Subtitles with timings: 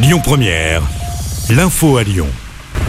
[0.00, 0.82] Lyon Première,
[1.50, 2.28] l'info à Lyon.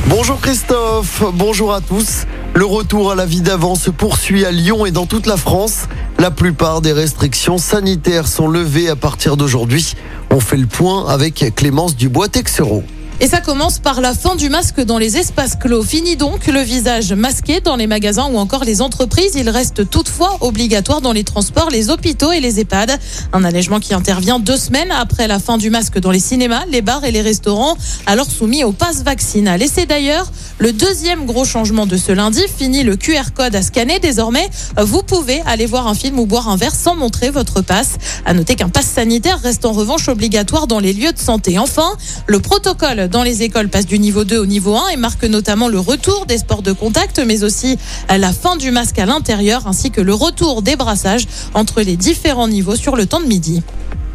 [0.05, 2.27] Bonjour Christophe, bonjour à tous.
[2.53, 5.87] Le retour à la vie d'avant se poursuit à Lyon et dans toute la France.
[6.19, 9.95] La plupart des restrictions sanitaires sont levées à partir d'aujourd'hui.
[10.29, 12.83] On fait le point avec Clémence Dubois-Texereau.
[13.21, 15.83] Et ça commence par la fin du masque dans les espaces clos.
[15.83, 19.33] Fini donc le visage masqué dans les magasins ou encore les entreprises.
[19.35, 22.97] Il reste toutefois obligatoire dans les transports, les hôpitaux et les EHPAD.
[23.33, 26.81] Un allègement qui intervient deux semaines après la fin du masque dans les cinémas, les
[26.81, 27.75] bars et les restaurants,
[28.05, 29.61] alors soumis au pass vaccinal.
[29.61, 32.41] Et c'est d'ailleurs le deuxième gros changement de ce lundi.
[32.57, 33.99] Fini le QR code à scanner.
[33.99, 37.97] Désormais, vous pouvez aller voir un film ou boire un verre sans montrer votre passe.
[38.25, 41.59] À noter qu'un pass sanitaire reste en revanche obligatoire dans les lieux de santé.
[41.59, 41.91] Enfin,
[42.27, 45.67] le protocole dans les écoles passe du niveau 2 au niveau 1 et marque notamment
[45.67, 47.77] le retour des sports de contact, mais aussi
[48.09, 52.47] la fin du masque à l'intérieur ainsi que le retour des brassages entre les différents
[52.47, 53.61] niveaux sur le temps de midi.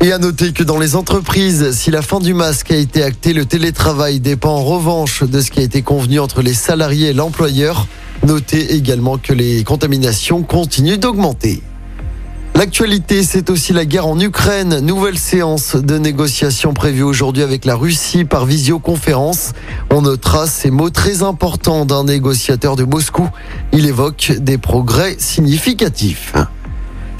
[0.00, 3.32] Et à noter que dans les entreprises, si la fin du masque a été actée,
[3.32, 7.12] le télétravail dépend en revanche de ce qui a été convenu entre les salariés et
[7.14, 7.86] l'employeur.
[8.26, 11.62] Notez également que les contaminations continuent d'augmenter.
[12.56, 14.78] L'actualité, c'est aussi la guerre en Ukraine.
[14.78, 19.54] Nouvelle séance de négociations prévue aujourd'hui avec la Russie par visioconférence.
[19.90, 23.28] On notera ces mots très importants d'un négociateur de Moscou.
[23.72, 26.32] Il évoque des progrès significatifs.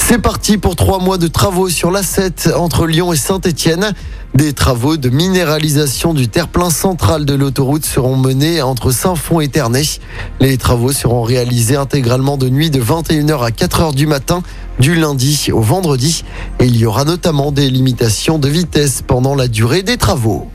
[0.06, 3.94] C'est parti pour trois mois de travaux sur l'A7 entre Lyon et Saint-Étienne.
[4.34, 9.84] Des travaux de minéralisation du terre-plein central de l'autoroute seront menés entre Saint-Fond et Ternay.
[10.40, 14.42] Les travaux seront réalisés intégralement de nuit de 21h à 4h du matin,
[14.78, 16.22] du lundi au vendredi.
[16.60, 20.50] Et il y aura notamment des limitations de vitesse pendant la durée des travaux.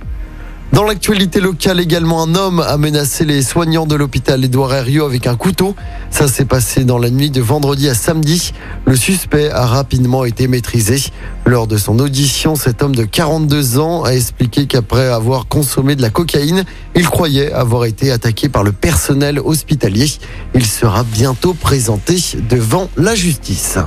[0.72, 5.26] Dans l'actualité locale également, un homme a menacé les soignants de l'hôpital Édouard Herriot avec
[5.26, 5.76] un couteau.
[6.12, 8.54] Ça s'est passé dans la nuit de vendredi à samedi.
[8.86, 11.02] Le suspect a rapidement été maîtrisé.
[11.48, 16.04] Lors de son audition, cet homme de 42 ans a expliqué qu'après avoir consommé de
[16.04, 16.64] la cocaïne,
[16.96, 20.06] il croyait avoir été attaqué par le personnel hospitalier.
[20.54, 22.18] Il sera bientôt présenté
[22.48, 23.80] devant la justice.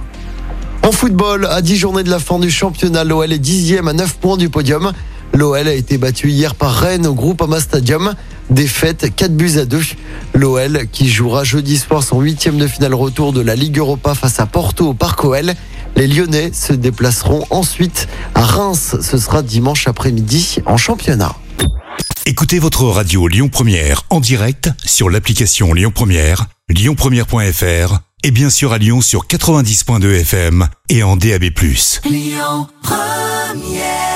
[0.82, 4.16] En football, à 10 journées de la fin du championnat, l'OL est dixième à 9
[4.16, 4.92] points du podium.
[5.34, 8.14] L'OL a été battu hier par Rennes au groupe Ama Stadium.
[8.50, 9.80] Défaite 4 buts à 2.
[10.34, 14.40] L'OL qui jouera jeudi soir son huitième de finale retour de la Ligue Europa face
[14.40, 15.54] à Porto au Parc OL.
[15.96, 18.96] Les Lyonnais se déplaceront ensuite à Reims.
[19.00, 21.34] Ce sera dimanche après-midi en championnat.
[22.26, 28.72] Écoutez votre radio Lyon Première en direct sur l'application Lyon Première, lyonpremière.fr et bien sûr
[28.72, 31.44] à Lyon sur 90.2 FM et en DAB+.
[32.04, 34.11] Lyon Première